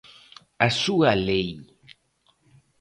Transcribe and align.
A 0.67 0.69
súa 0.81 1.11
lei. 1.27 1.49